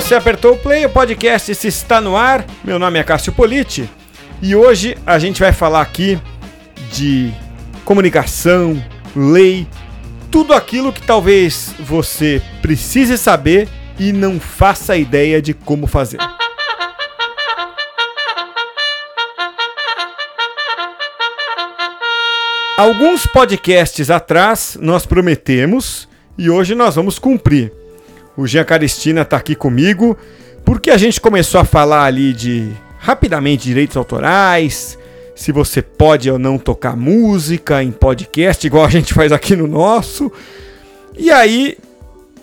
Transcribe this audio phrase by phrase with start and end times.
[0.00, 2.46] você apertou o play, o podcast se está no ar.
[2.64, 3.88] Meu nome é Cássio Politi
[4.40, 6.18] e hoje a gente vai falar aqui
[6.90, 7.30] de
[7.84, 8.82] comunicação,
[9.14, 9.68] lei,
[10.30, 13.68] tudo aquilo que talvez você precise saber
[13.98, 16.18] e não faça ideia de como fazer.
[22.78, 27.79] Alguns podcasts atrás nós prometemos e hoje nós vamos cumprir.
[28.36, 30.16] O Jean Caristina está aqui comigo
[30.64, 34.98] porque a gente começou a falar ali de rapidamente direitos autorais,
[35.34, 39.66] se você pode ou não tocar música em podcast, igual a gente faz aqui no
[39.66, 40.30] nosso.
[41.16, 41.78] E aí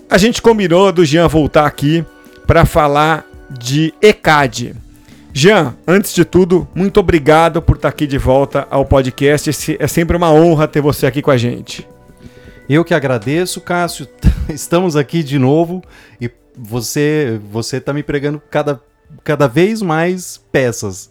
[0.09, 2.03] a gente combinou do Jean voltar aqui
[2.45, 4.75] para falar de ECAD.
[5.31, 9.77] Jean, antes de tudo, muito obrigado por estar aqui de volta ao podcast.
[9.77, 11.88] É sempre uma honra ter você aqui com a gente.
[12.67, 14.07] Eu que agradeço, Cássio.
[14.53, 15.84] Estamos aqui de novo
[16.22, 18.81] e você você está me pregando cada,
[19.23, 21.09] cada vez mais peças.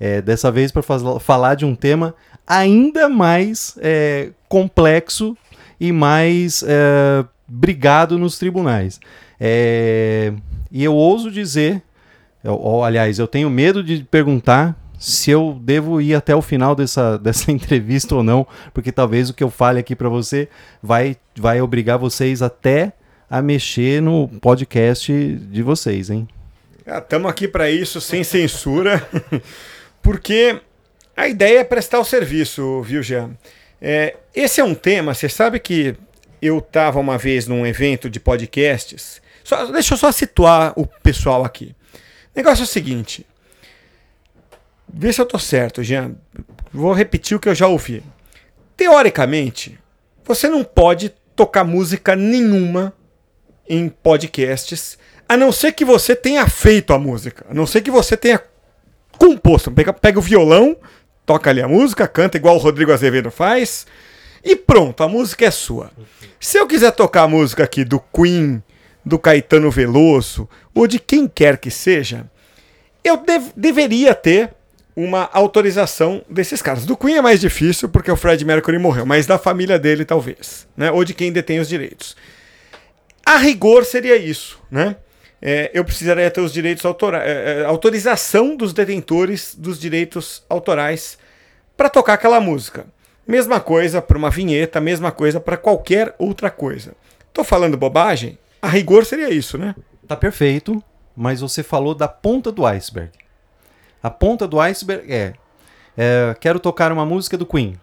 [0.00, 0.82] É, dessa vez para
[1.18, 2.14] falar de um tema
[2.46, 5.36] ainda mais é, complexo
[5.78, 9.00] e mais é, brigado nos tribunais.
[9.40, 10.32] É,
[10.70, 11.82] e eu ouso dizer,
[12.44, 17.16] eu, aliás, eu tenho medo de perguntar se eu devo ir até o final dessa,
[17.22, 20.48] dessa entrevista ou não, porque talvez o que eu fale aqui para você
[20.82, 22.92] vai, vai obrigar vocês até
[23.30, 26.26] a mexer no podcast de vocês, hein?
[26.86, 29.06] Estamos ah, aqui para isso, sem censura,
[30.02, 30.60] porque
[31.14, 33.30] a ideia é prestar o serviço, viu, Jean?
[33.80, 35.94] É, esse é um tema, você sabe que
[36.40, 41.44] eu estava uma vez num evento de podcasts, só, deixa eu só situar o pessoal
[41.44, 41.74] aqui.
[41.94, 43.26] O negócio é o seguinte,
[44.92, 46.16] Vê se eu tô certo, Jean.
[46.72, 48.02] Vou repetir o que eu já ouvi.
[48.76, 49.78] Teoricamente,
[50.24, 52.92] você não pode tocar música nenhuma
[53.68, 57.90] em podcasts, a não ser que você tenha feito a música, a não ser que
[57.90, 58.40] você tenha
[59.18, 59.70] composto.
[59.70, 60.76] Pega, pega o violão,
[61.26, 63.86] toca ali a música, canta igual o Rodrigo Azevedo faz,
[64.42, 65.90] e pronto, a música é sua.
[66.40, 68.62] Se eu quiser tocar a música aqui do Queen,
[69.04, 72.30] do Caetano Veloso, ou de quem quer que seja,
[73.04, 74.54] eu dev deveria ter
[74.98, 76.84] uma autorização desses caras.
[76.84, 80.66] Do Queen é mais difícil porque o Fred Mercury morreu, mas da família dele talvez,
[80.76, 80.90] né?
[80.90, 82.16] Ou de quem detém os direitos.
[83.24, 84.96] A rigor seria isso, né?
[85.40, 91.16] É, eu precisaria ter os direitos autorais, é, é, autorização dos detentores dos direitos autorais
[91.76, 92.84] para tocar aquela música.
[93.24, 96.92] Mesma coisa para uma vinheta, mesma coisa para qualquer outra coisa.
[97.32, 98.36] Tô falando bobagem?
[98.60, 99.76] A rigor seria isso, né?
[100.08, 100.82] Tá perfeito,
[101.16, 103.12] mas você falou da ponta do iceberg.
[104.02, 105.34] A ponta do iceberg é,
[105.96, 107.78] é quero tocar uma música do Queen.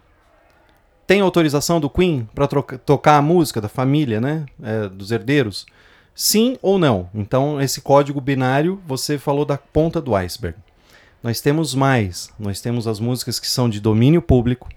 [1.06, 4.46] Tem autorização do Queen para tocar a música da família, né?
[4.62, 5.66] É, dos herdeiros?
[6.14, 7.10] Sim ou não?
[7.14, 10.58] Então, esse código binário, você falou da ponta do iceberg.
[11.22, 12.30] Nós temos mais.
[12.38, 14.68] Nós temos as músicas que são de domínio público.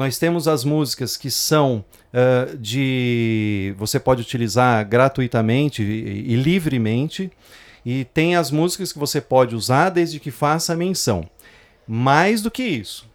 [0.00, 1.84] Nós temos as músicas que são
[2.14, 3.74] uh, de.
[3.76, 7.30] Você pode utilizar gratuitamente e, e livremente.
[7.84, 11.28] E tem as músicas que você pode usar desde que faça menção.
[11.86, 13.06] Mais do que isso,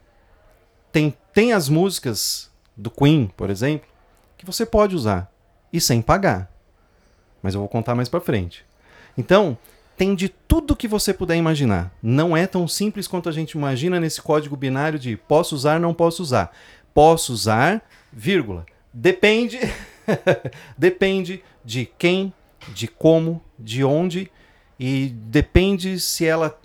[0.91, 3.89] tem, tem as músicas do Queen, por exemplo,
[4.37, 5.31] que você pode usar
[5.73, 6.51] e sem pagar.
[7.41, 8.63] Mas eu vou contar mais para frente.
[9.17, 9.57] Então,
[9.97, 11.91] tem de tudo que você puder imaginar.
[12.01, 15.93] Não é tão simples quanto a gente imagina nesse código binário de posso usar, não
[15.93, 16.55] posso usar.
[16.93, 18.65] Posso usar, vírgula.
[18.93, 19.59] Depende
[20.77, 22.33] depende de quem,
[22.73, 24.31] de como, de onde
[24.79, 26.57] e depende se ela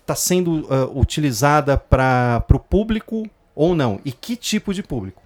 [0.00, 5.22] está sendo uh, utilizada para o público ou não e que tipo de público.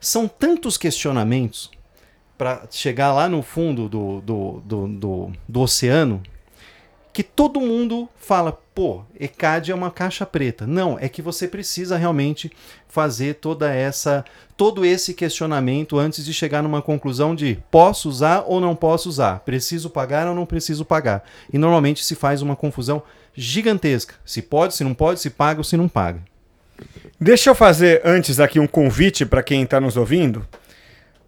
[0.00, 1.70] São tantos questionamentos
[2.38, 6.22] para chegar lá no fundo do, do, do, do, do oceano
[7.12, 10.66] que todo mundo fala, pô, ECAD é uma caixa preta.
[10.66, 12.50] Não, é que você precisa realmente
[12.88, 14.24] fazer toda essa
[14.56, 19.40] todo esse questionamento antes de chegar numa conclusão de posso usar ou não posso usar,
[19.40, 21.24] preciso pagar ou não preciso pagar.
[21.52, 23.02] E normalmente se faz uma confusão
[23.34, 24.14] gigantesca.
[24.24, 26.20] Se pode, se não pode, se paga ou se não paga.
[27.18, 30.46] Deixa eu fazer antes aqui um convite para quem está nos ouvindo.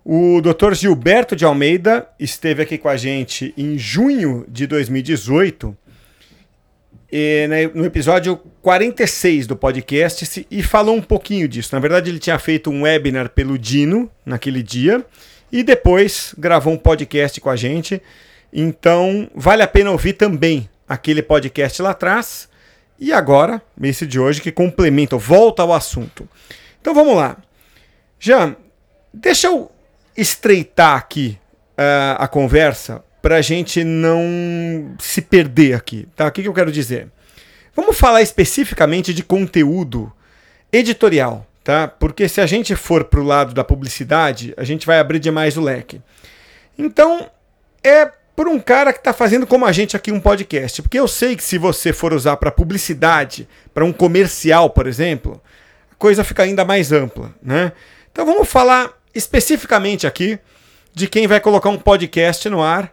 [0.05, 0.75] O Dr.
[0.75, 5.77] Gilberto de Almeida esteve aqui com a gente em junho de 2018,
[7.49, 11.73] né, no episódio 46 do podcast, e falou um pouquinho disso.
[11.73, 15.05] Na verdade, ele tinha feito um webinar pelo Dino naquele dia
[15.53, 18.03] e depois gravou um podcast com a gente.
[18.53, 22.49] Então, vale a pena ouvir também aquele podcast lá atrás.
[22.99, 26.29] E agora, esse de hoje que complementa, volta ao assunto.
[26.81, 27.37] Então vamos lá.
[28.19, 28.55] Já,
[29.13, 29.72] deixa eu
[30.17, 31.39] estreitar aqui
[31.73, 36.27] uh, a conversa para a gente não se perder aqui, tá?
[36.27, 37.09] O que, que eu quero dizer?
[37.75, 40.13] Vamos falar especificamente de conteúdo
[40.73, 41.87] editorial, tá?
[41.87, 45.57] Porque se a gente for para o lado da publicidade, a gente vai abrir demais
[45.57, 46.03] o leque.
[46.77, 47.31] Então,
[47.83, 50.83] é por um cara que está fazendo como a gente aqui um podcast.
[50.83, 55.41] Porque eu sei que se você for usar para publicidade, para um comercial, por exemplo,
[55.91, 57.73] a coisa fica ainda mais ampla, né?
[58.11, 60.39] Então vamos falar especificamente aqui
[60.95, 62.93] de quem vai colocar um podcast no ar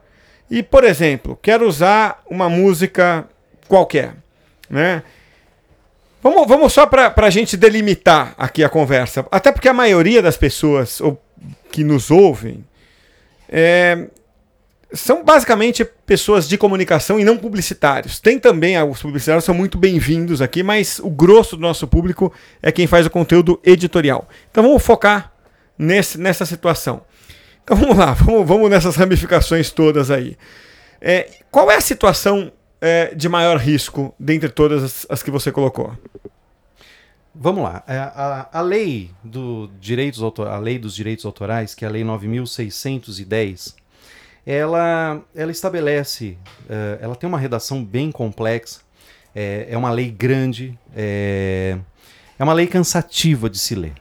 [0.50, 3.28] e, por exemplo, quero usar uma música
[3.68, 4.16] qualquer,
[4.70, 5.04] né?
[6.22, 9.26] Vamos, vamos só para a gente delimitar aqui a conversa.
[9.32, 11.02] Até porque a maioria das pessoas
[11.72, 12.66] que nos ouvem
[13.48, 14.08] é,
[14.92, 18.20] são basicamente pessoas de comunicação e não publicitários.
[18.20, 22.72] Tem também, os publicitários são muito bem-vindos aqui, mas o grosso do nosso público é
[22.72, 24.28] quem faz o conteúdo editorial.
[24.52, 25.32] Então vamos focar
[25.80, 27.02] nesse, nessa situação.
[27.64, 30.38] Então vamos lá, vamos, vamos nessas ramificações todas aí.
[31.00, 35.50] É, qual é a situação é, de maior risco dentre todas as, as, que você
[35.50, 35.98] colocou?
[37.34, 37.84] Vamos lá.
[37.88, 41.92] A, é, a, a lei do direitos a lei dos direitos autorais, que é a
[41.92, 43.76] lei 9610,
[44.46, 48.82] ela, ela estabelece, uh, ela tem uma redação bem complexa,
[49.36, 51.78] é, é uma lei grande, é,
[52.38, 53.94] é uma lei cansativa de se ler.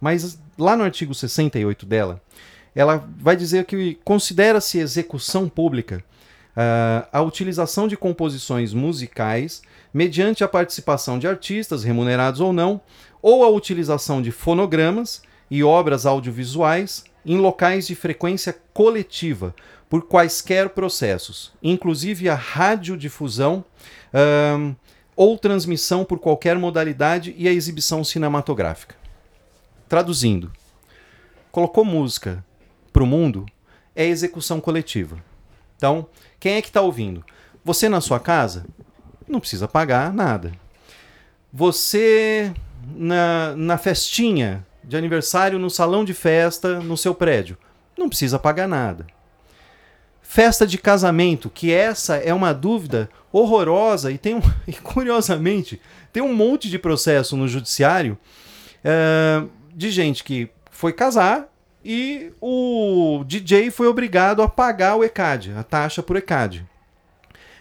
[0.00, 2.20] Mas lá no artigo 68 dela,
[2.74, 6.04] ela vai dizer que considera-se execução pública
[6.50, 9.62] uh, a utilização de composições musicais
[9.92, 12.80] mediante a participação de artistas, remunerados ou não,
[13.20, 19.54] ou a utilização de fonogramas e obras audiovisuais em locais de frequência coletiva,
[19.88, 23.64] por quaisquer processos, inclusive a radiodifusão
[24.56, 24.74] um,
[25.16, 28.99] ou transmissão por qualquer modalidade e a exibição cinematográfica.
[29.90, 30.52] Traduzindo,
[31.50, 32.44] colocou música
[32.92, 33.44] para o mundo
[33.92, 35.18] é execução coletiva.
[35.76, 36.06] Então,
[36.38, 37.24] quem é que está ouvindo?
[37.64, 38.66] Você na sua casa
[39.26, 40.52] não precisa pagar nada.
[41.52, 42.54] Você
[42.94, 47.58] na, na festinha de aniversário no salão de festa no seu prédio
[47.98, 49.08] não precisa pagar nada.
[50.22, 55.82] Festa de casamento, que essa é uma dúvida horrorosa e tem um, e curiosamente
[56.12, 58.16] tem um monte de processo no judiciário
[58.84, 61.48] uh, de gente que foi casar
[61.84, 66.66] e o DJ foi obrigado a pagar o ECAD, a taxa por ECAD.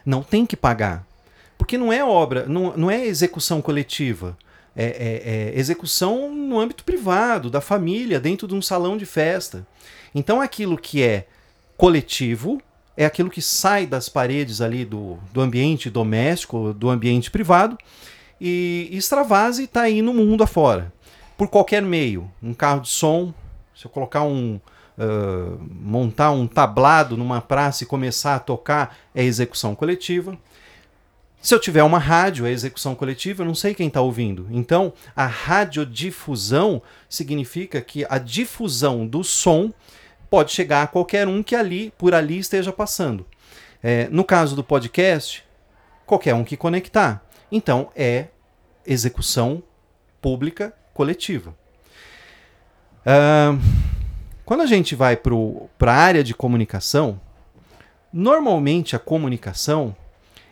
[0.05, 1.07] Não tem que pagar.
[1.57, 4.37] Porque não é obra, não, não é execução coletiva.
[4.75, 9.67] É, é, é execução no âmbito privado, da família, dentro de um salão de festa.
[10.13, 11.27] Então aquilo que é
[11.75, 12.61] coletivo
[12.95, 17.77] é aquilo que sai das paredes ali do, do ambiente doméstico, do ambiente privado,
[18.39, 20.91] e extravase está aí no mundo afora.
[21.39, 22.29] Por qualquer meio.
[22.43, 23.33] Um carro de som,
[23.73, 24.59] se eu colocar um.
[24.97, 30.37] Uh, montar um tablado numa praça e começar a tocar, é execução coletiva.
[31.41, 34.45] Se eu tiver uma rádio, é execução coletiva, eu não sei quem está ouvindo.
[34.51, 39.71] Então, a radiodifusão significa que a difusão do som
[40.29, 43.25] pode chegar a qualquer um que ali, por ali esteja passando.
[43.81, 45.45] É, no caso do podcast,
[46.05, 47.25] qualquer um que conectar.
[47.49, 48.27] Então, é
[48.85, 49.63] execução
[50.21, 51.55] pública coletiva.
[53.05, 53.57] Uh,
[54.43, 57.21] quando a gente vai para a área de comunicação,
[58.11, 59.95] normalmente a comunicação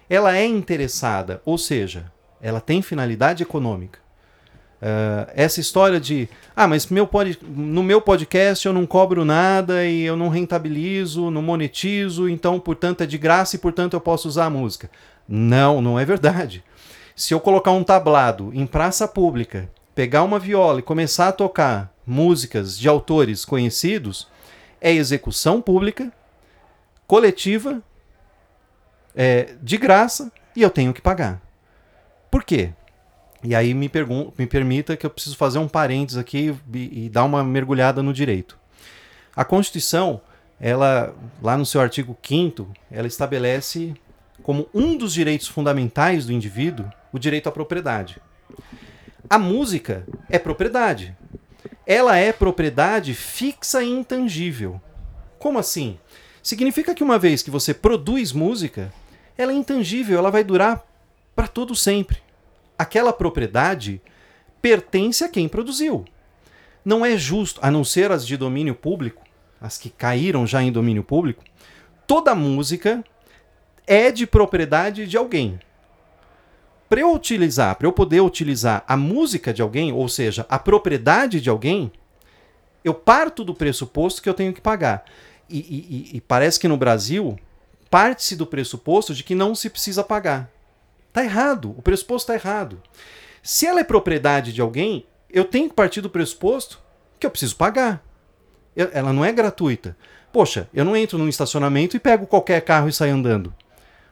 [0.09, 2.09] ela é interessada, ou seja,
[2.41, 3.99] ela tem finalidade econômica.
[4.81, 9.83] Uh, essa história de ah, mas meu pod, no meu podcast eu não cobro nada
[9.83, 14.29] e eu não rentabilizo, não monetizo, então portanto é de graça e portanto eu posso
[14.29, 14.89] usar a música.
[15.27, 16.63] Não, não é verdade.
[17.17, 21.91] Se eu colocar um tablado em praça pública, pegar uma viola e começar a tocar
[22.05, 24.27] músicas de autores conhecidos
[24.79, 26.13] é execução pública,
[27.07, 27.81] coletiva,
[29.15, 31.41] é, de graça e eu tenho que pagar.
[32.29, 32.73] Por quê?
[33.43, 33.89] E aí me,
[34.37, 38.13] me permita que eu preciso fazer um parênteses aqui e, e dar uma mergulhada no
[38.13, 38.55] direito.
[39.35, 40.21] A Constituição,
[40.61, 43.95] ela lá no seu artigo 5 ela estabelece
[44.43, 48.21] como um dos direitos fundamentais do indivíduo o direito à propriedade.
[49.29, 51.15] A música é propriedade
[51.87, 54.81] ela é propriedade fixa e intangível.
[55.39, 55.97] Como assim?
[56.43, 58.93] Significa que uma vez que você produz música,
[59.37, 60.85] ela é intangível, ela vai durar
[61.33, 62.17] para todo sempre.
[62.77, 64.01] Aquela propriedade
[64.61, 66.03] pertence a quem produziu.
[66.83, 69.23] Não é justo, a não ser as de domínio público,
[69.61, 71.43] as que caíram já em domínio público,
[72.05, 73.01] toda música
[73.85, 75.57] é de propriedade de alguém
[76.89, 81.41] para eu utilizar, para eu poder utilizar a música de alguém, ou seja, a propriedade
[81.41, 81.91] de alguém,
[82.83, 85.03] eu parto do pressuposto que eu tenho que pagar.
[85.49, 87.37] E, e, e parece que no Brasil
[87.89, 90.49] parte-se do pressuposto de que não se precisa pagar.
[91.11, 92.81] Tá errado, o pressuposto está errado.
[93.41, 96.79] Se ela é propriedade de alguém, eu tenho que partir do pressuposto
[97.19, 98.03] que eu preciso pagar.
[98.75, 99.97] Eu, ela não é gratuita.
[100.31, 103.53] Poxa, eu não entro num estacionamento e pego qualquer carro e saio andando.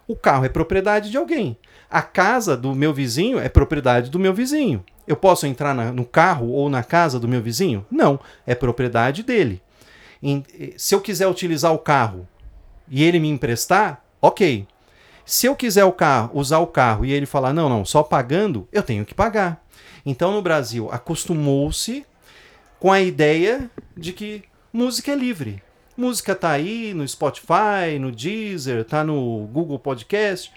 [0.07, 1.57] O carro é propriedade de alguém.
[1.89, 4.83] A casa do meu vizinho é propriedade do meu vizinho.
[5.07, 7.85] Eu posso entrar na, no carro ou na casa do meu vizinho?
[7.89, 9.61] Não, é propriedade dele.
[10.21, 10.43] Em,
[10.77, 12.27] se eu quiser utilizar o carro
[12.87, 14.67] e ele me emprestar, ok.
[15.25, 18.67] Se eu quiser o carro, usar o carro e ele falar não, não, só pagando,
[18.71, 19.63] eu tenho que pagar.
[20.05, 22.05] Então no Brasil acostumou-se
[22.79, 25.63] com a ideia de que música é livre.
[25.97, 30.51] Música tá aí no Spotify, no Deezer, tá no Google Podcast.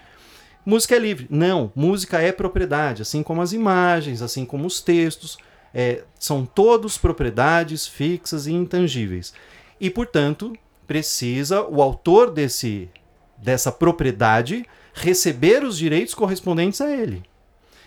[0.65, 1.27] Música é livre.
[1.29, 5.37] Não, música é propriedade, assim como as imagens, assim como os textos.
[5.73, 9.33] É, são todos propriedades fixas e intangíveis.
[9.79, 10.53] E, portanto,
[10.85, 12.89] precisa o autor desse,
[13.37, 17.23] dessa propriedade receber os direitos correspondentes a ele.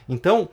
[0.09, 0.49] Então,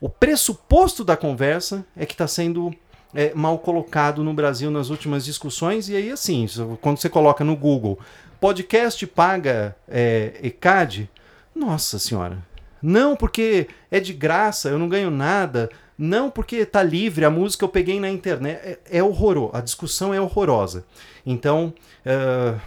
[0.00, 2.72] o pressuposto da conversa é que está sendo
[3.14, 5.88] é, mal colocado no Brasil nas últimas discussões.
[5.88, 6.46] E aí, assim,
[6.80, 7.98] quando você coloca no Google,
[8.40, 11.10] podcast paga é, ECAD,
[11.54, 12.38] nossa senhora.
[12.80, 15.68] Não, porque é de graça, eu não ganho nada.
[15.96, 18.60] Não, porque tá livre, a música eu peguei na internet.
[18.62, 20.84] É, é horroroso, a discussão é horrorosa.
[21.26, 21.74] Então,
[22.06, 22.60] uh,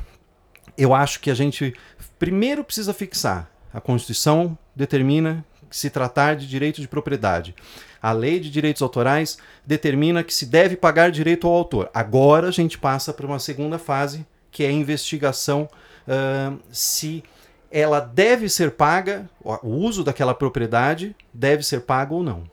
[0.78, 1.74] eu acho que a gente
[2.20, 3.50] primeiro precisa fixar.
[3.74, 7.56] A Constituição determina se tratar de direito de propriedade.
[8.02, 11.90] A lei de direitos autorais determina que se deve pagar direito ao autor.
[11.94, 15.70] Agora a gente passa para uma segunda fase, que é a investigação
[16.08, 17.24] uh, se
[17.72, 22.44] ela deve ser paga, o uso daquela propriedade deve ser pago ou não.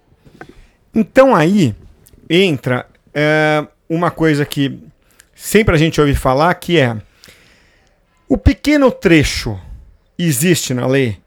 [0.94, 1.74] Então aí
[2.30, 4.78] entra é, uma coisa que
[5.34, 6.96] sempre a gente ouve falar, que é
[8.28, 9.58] o pequeno trecho
[10.18, 11.18] existe na lei,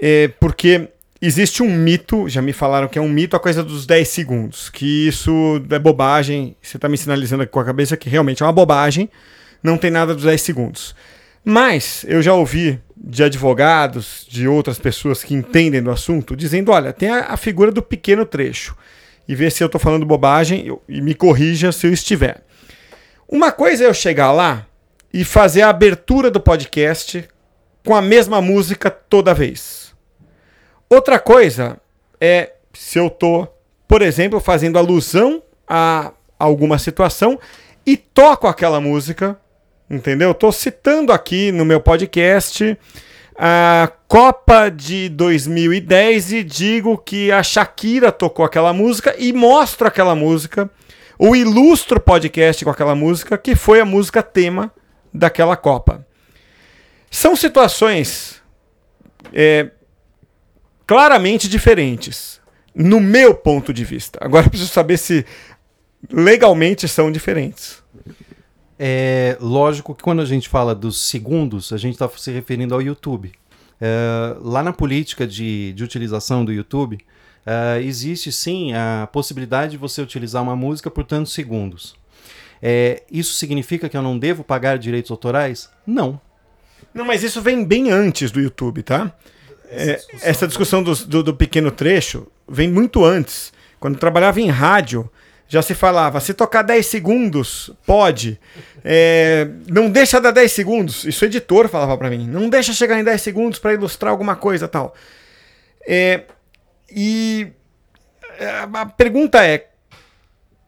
[0.00, 0.88] é, porque
[1.20, 4.70] existe um mito, já me falaram que é um mito a coisa dos 10 segundos,
[4.70, 8.46] que isso é bobagem, você está me sinalizando aqui com a cabeça que realmente é
[8.46, 9.08] uma bobagem,
[9.62, 10.94] não tem nada dos 10 segundos.
[11.44, 16.92] Mas eu já ouvi de advogados, de outras pessoas que entendem do assunto, dizendo: olha,
[16.92, 18.76] tem a, a figura do pequeno trecho.
[19.26, 22.42] E ver se eu estou falando bobagem eu, e me corrija se eu estiver.
[23.28, 24.66] Uma coisa é eu chegar lá
[25.14, 27.28] e fazer a abertura do podcast
[27.84, 29.89] com a mesma música toda vez.
[30.92, 31.78] Outra coisa
[32.20, 33.46] é se eu tô,
[33.86, 37.38] por exemplo, fazendo alusão a alguma situação
[37.86, 39.38] e toco aquela música,
[39.88, 40.32] entendeu?
[40.32, 42.76] Estou citando aqui no meu podcast
[43.36, 50.16] a Copa de 2010 e digo que a Shakira tocou aquela música e mostro aquela
[50.16, 50.68] música,
[51.16, 54.72] ou ilustro o podcast com aquela música, que foi a música tema
[55.14, 56.04] daquela Copa.
[57.08, 58.42] São situações
[59.32, 59.70] é,
[60.90, 62.40] claramente diferentes,
[62.74, 64.18] no meu ponto de vista.
[64.20, 65.24] Agora eu preciso saber se
[66.10, 67.80] legalmente são diferentes.
[68.76, 72.82] É lógico que quando a gente fala dos segundos, a gente está se referindo ao
[72.82, 73.30] YouTube.
[73.80, 76.98] É, lá na política de, de utilização do YouTube,
[77.46, 81.94] é, existe sim a possibilidade de você utilizar uma música por tantos segundos.
[82.60, 85.70] É, isso significa que eu não devo pagar direitos autorais?
[85.86, 86.20] Não.
[86.92, 89.14] Não, mas isso vem bem antes do YouTube, tá?
[89.70, 93.52] Essa discussão, é, essa discussão do, do, do, pequeno trecho vem muito antes.
[93.78, 95.10] Quando trabalhava em rádio,
[95.48, 98.38] já se falava: se tocar 10 segundos, pode.
[98.84, 101.04] É, não deixa dar 10 segundos.
[101.04, 102.26] Isso o editor falava para mim.
[102.26, 104.94] Não deixa chegar em 10 segundos para ilustrar alguma coisa tal.
[105.86, 106.22] É,
[106.90, 107.48] e
[108.38, 109.68] é, a pergunta é: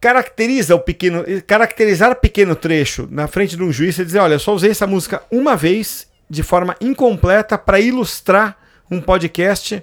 [0.01, 4.41] caracteriza o pequeno, caracterizar pequeno trecho na frente de um juiz e dizer, olha, eu
[4.41, 8.57] só usei essa música uma vez de forma incompleta para ilustrar
[8.93, 9.83] um podcast,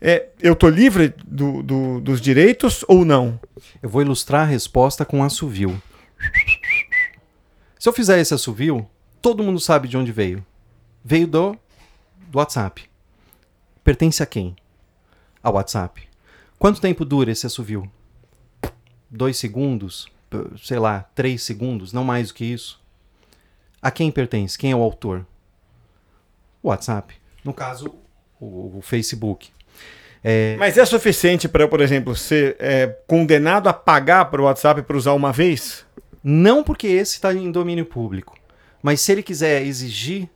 [0.00, 3.38] é, eu tô livre do, do, dos direitos ou não?
[3.80, 5.80] Eu vou ilustrar a resposta com assovio.
[7.78, 8.84] Se eu fizer esse assovio,
[9.22, 10.44] todo mundo sabe de onde veio.
[11.04, 11.56] Veio do,
[12.28, 12.90] do WhatsApp.
[13.84, 14.56] Pertence a quem?
[15.40, 16.08] Ao WhatsApp.
[16.58, 17.88] Quanto tempo dura esse assovio?
[19.08, 20.08] Dois segundos?
[20.60, 21.92] Sei lá, três segundos?
[21.92, 22.82] Não mais do que isso?
[23.80, 24.58] A quem pertence?
[24.58, 25.24] Quem é o autor?
[26.60, 27.14] WhatsApp.
[27.44, 27.94] No caso,
[28.40, 29.50] o, o Facebook.
[30.22, 30.56] É...
[30.58, 34.96] Mas é suficiente para, por exemplo, ser é, condenado a pagar para o WhatsApp para
[34.96, 35.84] usar uma vez?
[36.22, 38.36] Não porque esse está em domínio público.
[38.82, 40.28] Mas se ele quiser exigir,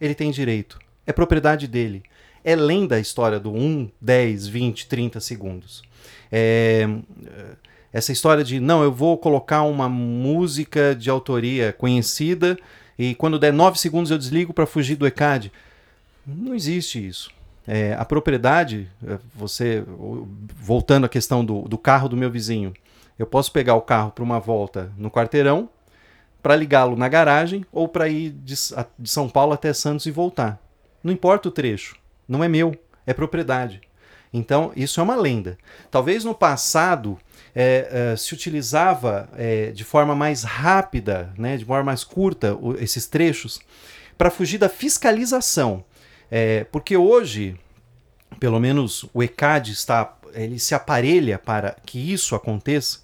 [0.00, 0.78] ele tem direito.
[1.06, 2.02] É propriedade dele.
[2.44, 5.82] É além da história do 1, 10, 20, 30 segundos.
[6.30, 6.88] É,
[7.92, 12.56] essa história de, não, eu vou colocar uma música de autoria conhecida
[12.98, 15.52] e quando der 9 segundos eu desligo para fugir do ECAD.
[16.26, 17.30] Não existe isso.
[17.66, 19.84] É, a propriedade, é, você
[20.56, 22.74] voltando à questão do, do carro do meu vizinho,
[23.18, 25.68] eu posso pegar o carro para uma volta no quarteirão,
[26.42, 28.54] para ligá-lo na garagem ou para ir de,
[28.98, 30.60] de São Paulo até Santos e voltar.
[31.04, 31.96] Não importa o trecho,
[32.28, 32.76] não é meu,
[33.06, 33.80] é propriedade.
[34.32, 35.58] Então, isso é uma lenda.
[35.90, 37.18] Talvez no passado
[37.54, 42.74] é, é, se utilizava é, de forma mais rápida, né, de forma mais curta, o,
[42.76, 43.60] esses trechos,
[44.16, 45.84] para fugir da fiscalização.
[46.34, 47.56] É, porque hoje,
[48.40, 53.00] pelo menos o ECAD está, ele se aparelha para que isso aconteça.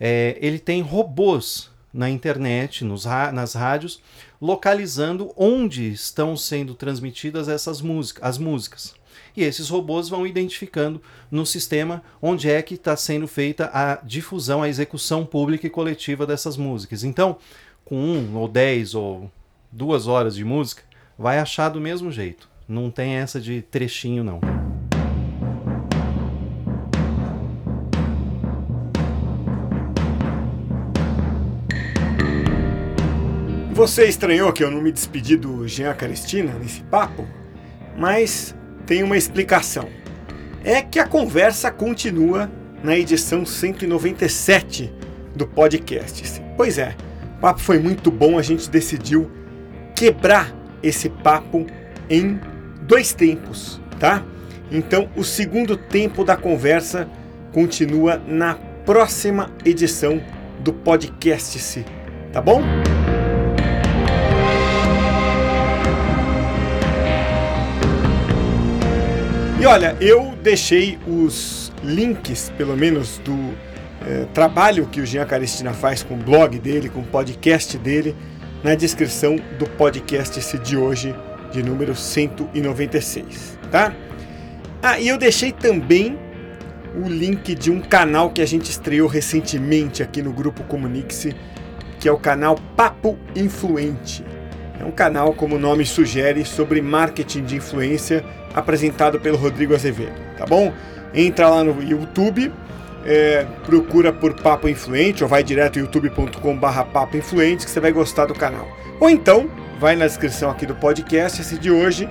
[0.00, 4.00] É, ele tem robôs na internet, nos, nas rádios,
[4.40, 8.94] localizando onde estão sendo transmitidas essas músicas, as músicas.
[9.36, 14.62] E esses robôs vão identificando no sistema onde é que está sendo feita a difusão,
[14.62, 17.04] a execução pública e coletiva dessas músicas.
[17.04, 17.36] Então,
[17.84, 19.30] com um ou dez ou
[19.70, 20.85] duas horas de música,
[21.18, 22.48] vai achar do mesmo jeito.
[22.68, 24.40] Não tem essa de trechinho, não.
[33.72, 37.26] Você estranhou que eu não me despedi do Jean Caristina nesse papo?
[37.96, 38.54] Mas
[38.86, 39.88] tem uma explicação.
[40.64, 42.50] É que a conversa continua
[42.82, 44.92] na edição 197
[45.34, 46.42] do podcast.
[46.56, 46.96] Pois é,
[47.36, 49.30] o papo foi muito bom, a gente decidiu
[49.94, 51.66] quebrar esse papo
[52.08, 52.38] em
[52.82, 54.22] dois tempos, tá?
[54.70, 57.08] Então, o segundo tempo da conversa
[57.52, 60.20] continua na próxima edição
[60.60, 61.84] do podcast,
[62.32, 62.62] tá bom?
[69.60, 73.54] E olha, eu deixei os links, pelo menos, do
[74.06, 78.14] é, trabalho que o Jean Caristina faz com o blog dele, com o podcast dele,
[78.62, 81.14] na descrição do podcast de hoje,
[81.52, 83.94] de número 196, tá?
[84.82, 86.18] Ah, e eu deixei também
[86.96, 91.34] o link de um canal que a gente estreou recentemente aqui no grupo Comunique-se,
[92.00, 94.24] que é o canal Papo Influente.
[94.78, 100.14] É um canal, como o nome sugere, sobre marketing de influência apresentado pelo Rodrigo Azevedo,
[100.36, 100.72] tá bom?
[101.14, 102.52] Entra lá no YouTube,
[103.06, 108.26] é, procura por Papo Influente ou vai direto youtube.com/barra Papo Influente que você vai gostar
[108.26, 108.66] do canal.
[108.98, 112.08] Ou então vai na descrição aqui do podcast esse de hoje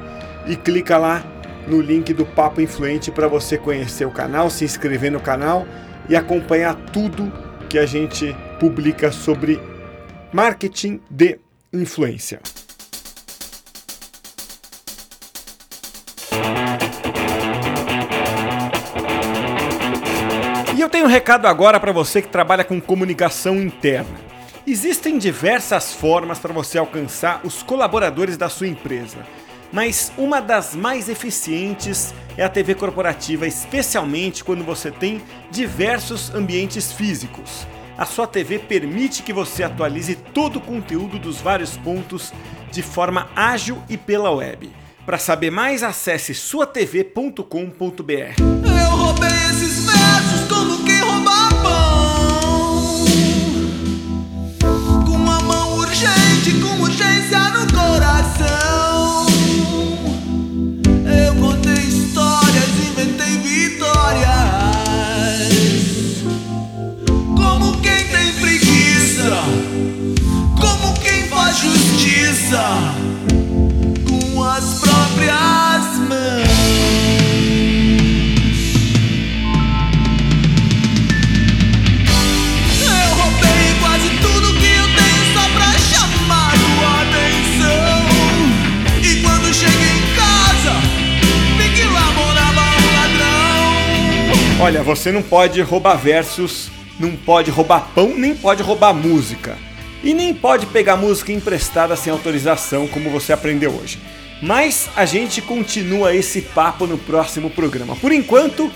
[0.48, 1.24] e clica lá
[1.68, 5.68] no link do Papo Influente para você conhecer o canal, se inscrever no canal
[6.08, 7.32] e acompanhar tudo
[7.68, 9.60] que a gente publica sobre
[10.32, 11.40] marketing de
[11.74, 12.40] influência.
[21.06, 24.18] Um recado agora para você que trabalha com comunicação interna.
[24.66, 29.20] Existem diversas formas para você alcançar os colaboradores da sua empresa,
[29.72, 36.92] mas uma das mais eficientes é a TV corporativa, especialmente quando você tem diversos ambientes
[36.92, 37.68] físicos.
[37.96, 42.34] A sua TV permite que você atualize todo o conteúdo dos vários pontos
[42.72, 44.72] de forma ágil e pela web.
[45.06, 47.44] Para saber mais, acesse suatv.com.br.
[48.42, 49.45] Eu roubei
[70.60, 73.05] Como quem faz justiça.
[94.66, 99.60] Olha, você não pode roubar versos, não pode roubar pão, nem pode roubar música.
[100.04, 104.00] E nem pode pegar música emprestada sem autorização, como você aprendeu hoje.
[104.42, 107.96] Mas a gente continua esse papo no próximo programa.
[107.96, 108.72] Por enquanto,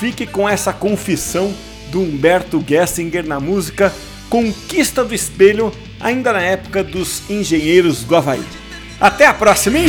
[0.00, 1.54] fique com essa confissão
[1.90, 3.94] do Humberto Gessinger na música
[4.30, 8.42] Conquista do Espelho, ainda na época dos engenheiros do Havaí.
[8.98, 9.88] Até a próxima, hein?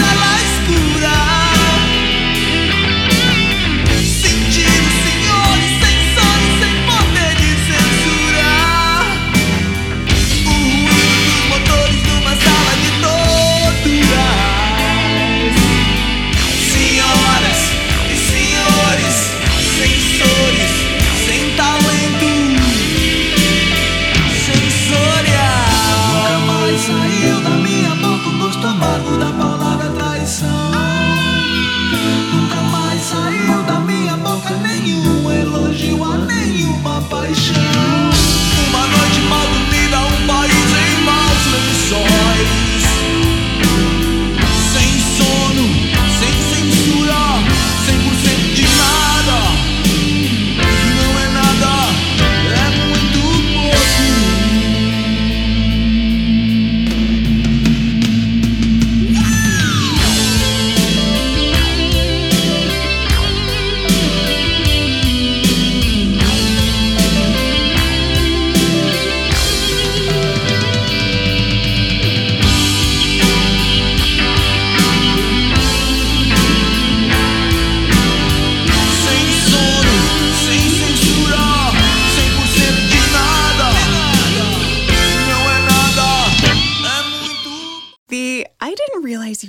[37.52, 37.89] you.